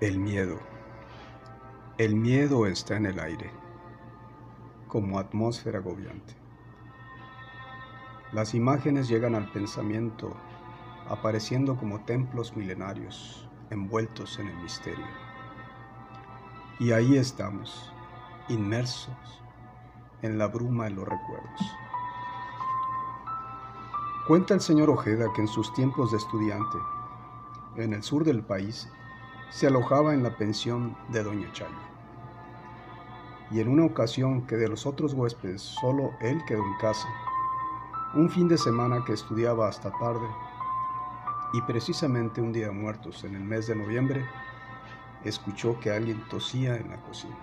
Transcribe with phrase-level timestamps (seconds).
[0.00, 0.60] El miedo.
[1.96, 3.50] El miedo está en el aire,
[4.86, 6.36] como atmósfera agobiante.
[8.30, 10.36] Las imágenes llegan al pensamiento,
[11.08, 15.04] apareciendo como templos milenarios, envueltos en el misterio.
[16.78, 17.92] Y ahí estamos,
[18.48, 19.42] inmersos
[20.22, 21.76] en la bruma de los recuerdos.
[24.28, 26.78] Cuenta el señor Ojeda que en sus tiempos de estudiante,
[27.74, 28.88] en el sur del país,
[29.50, 31.72] se alojaba en la pensión de Doña Chayo.
[33.50, 37.08] Y en una ocasión que de los otros huéspedes solo él quedó en casa,
[38.14, 40.26] un fin de semana que estudiaba hasta tarde,
[41.54, 44.26] y precisamente un día de muertos en el mes de noviembre,
[45.24, 47.36] escuchó que alguien tosía en la cocina.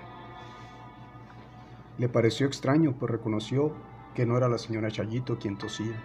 [1.98, 3.74] Le pareció extraño, pues reconoció
[4.14, 5.96] que no era la señora Chayito quien tosía.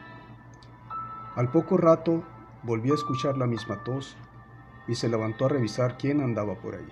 [1.36, 2.22] Al poco rato
[2.62, 4.16] volvió a escuchar la misma tos
[4.90, 6.88] y se levantó a revisar quién andaba por ahí.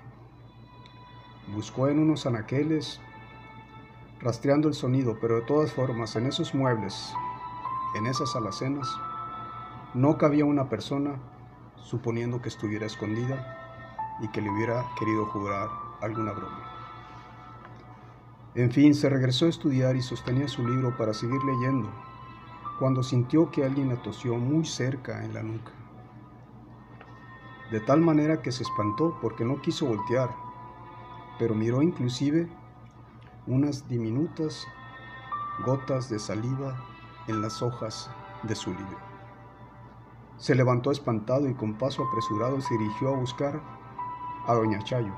[1.53, 3.01] Buscó en unos anaqueles,
[4.21, 7.13] rastreando el sonido, pero de todas formas, en esos muebles,
[7.97, 8.89] en esas alacenas,
[9.95, 11.17] no cabía una persona,
[11.75, 15.69] suponiendo que estuviera escondida y que le hubiera querido jugar
[16.01, 16.71] alguna broma.
[18.55, 21.91] En fin, se regresó a estudiar y sostenía su libro para seguir leyendo,
[22.79, 25.78] cuando sintió que alguien la tosió muy cerca en la nuca
[27.71, 30.35] de tal manera que se espantó porque no quiso voltear,
[31.39, 32.49] pero miró inclusive
[33.47, 34.67] unas diminutas
[35.65, 36.77] gotas de saliva
[37.27, 38.11] en las hojas
[38.43, 38.99] de su libro.
[40.37, 43.61] Se levantó espantado y con paso apresurado se dirigió a buscar
[44.47, 45.13] a doña Chayo,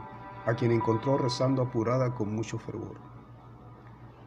[0.47, 2.97] a quien encontró rezando apurada con mucho fervor.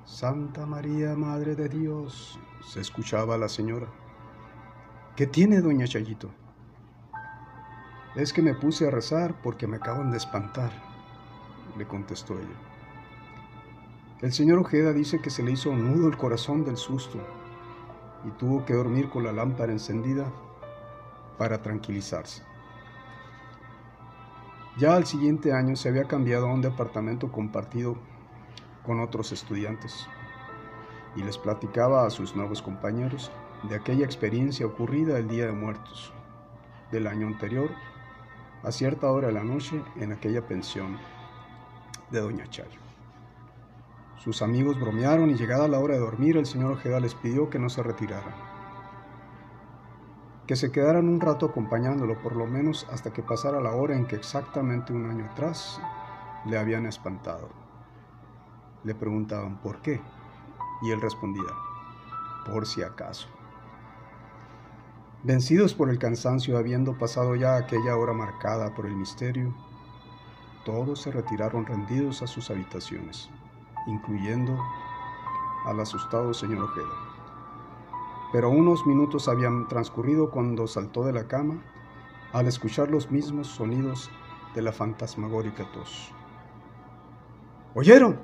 [0.05, 3.88] Santa María, Madre de Dios, se escuchaba la señora.
[5.16, 6.29] ¿Qué tiene doña Chayito?
[8.16, 10.72] Es que me puse a rezar porque me acaban de espantar,
[11.75, 12.59] le contestó ella.
[14.22, 17.18] El señor Ojeda dice que se le hizo nudo el corazón del susto
[18.23, 20.31] y tuvo que dormir con la lámpara encendida
[21.40, 22.44] para tranquilizarse.
[24.78, 27.97] Ya al siguiente año se había cambiado a un departamento compartido
[28.85, 30.07] con otros estudiantes
[31.16, 33.31] y les platicaba a sus nuevos compañeros
[33.63, 36.13] de aquella experiencia ocurrida el Día de Muertos
[36.91, 37.72] del año anterior
[38.63, 40.97] a cierta hora de la noche en aquella pensión
[42.12, 42.79] de Doña Chayo.
[44.18, 47.59] Sus amigos bromearon y llegada la hora de dormir el señor Ojeda les pidió que
[47.59, 48.34] no se retiraran,
[50.47, 54.06] que se quedaran un rato acompañándolo por lo menos hasta que pasara la hora en
[54.06, 55.81] que exactamente un año atrás
[56.46, 57.50] le habían espantado.
[58.85, 60.00] Le preguntaban por qué
[60.84, 61.52] y él respondía,
[62.46, 63.28] por si acaso.
[65.25, 69.56] Vencidos por el cansancio, habiendo pasado ya aquella hora marcada por el misterio,
[70.66, 73.29] todos se retiraron rendidos a sus habitaciones,
[73.88, 74.61] incluyendo
[75.63, 76.94] al asustado señor Ojeda.
[78.34, 81.63] Pero unos minutos habían transcurrido cuando saltó de la cama
[82.34, 84.11] al escuchar los mismos sonidos
[84.53, 86.11] de la fantasmagórica tos.
[87.75, 88.19] ¿Oyeron?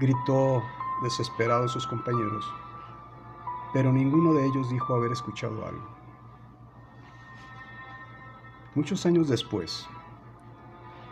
[0.00, 0.60] gritó
[1.04, 2.44] desesperado sus compañeros,
[3.72, 5.99] pero ninguno de ellos dijo haber escuchado algo.
[8.76, 9.88] Muchos años después,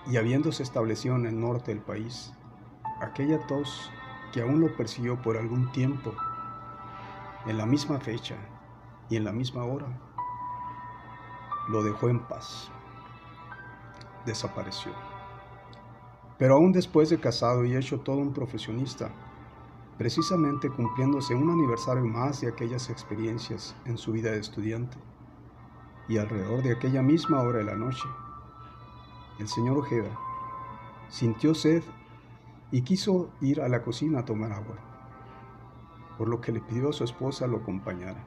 [0.06, 2.32] y habiéndose establecido en el norte del país,
[3.00, 3.90] aquella tos
[4.32, 6.14] que aún lo persiguió por algún tiempo,
[7.46, 8.36] en la misma fecha
[9.10, 9.88] y en la misma hora,
[11.68, 12.70] lo dejó en paz.
[14.24, 14.92] Desapareció.
[16.38, 19.10] Pero aún después de casado y hecho todo un profesionista,
[19.98, 24.96] precisamente cumpliéndose un aniversario más de aquellas experiencias en su vida de estudiante,
[26.08, 28.08] y alrededor de aquella misma hora de la noche,
[29.38, 30.10] el señor Ojeda
[31.08, 31.82] sintió sed
[32.70, 34.76] y quiso ir a la cocina a tomar agua,
[36.16, 38.24] por lo que le pidió a su esposa lo acompañara.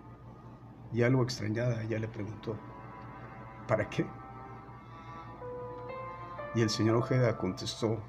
[0.94, 2.56] Y algo extrañada ella le preguntó,
[3.67, 4.06] ¿para qué?
[6.53, 8.00] Y el señor Ojeda contestó,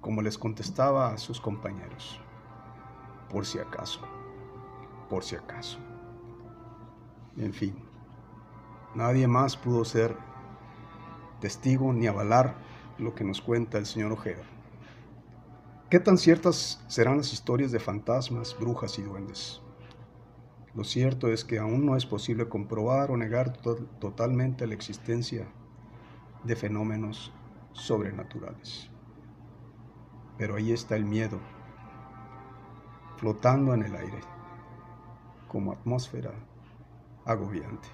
[0.00, 2.20] como les contestaba a sus compañeros,
[3.30, 4.00] por si acaso,
[5.08, 5.78] por si acaso.
[7.36, 7.87] En fin,
[8.94, 10.16] Nadie más pudo ser
[11.40, 12.56] testigo ni avalar
[12.98, 14.42] lo que nos cuenta el señor Ojeda.
[15.90, 19.62] ¿Qué tan ciertas serán las historias de fantasmas, brujas y duendes?
[20.74, 23.52] Lo cierto es que aún no es posible comprobar o negar
[23.98, 25.48] totalmente la existencia
[26.44, 27.32] de fenómenos
[27.72, 28.90] sobrenaturales.
[30.36, 31.40] Pero ahí está el miedo,
[33.16, 34.20] flotando en el aire,
[35.48, 36.32] como atmósfera
[37.24, 37.88] agobiante.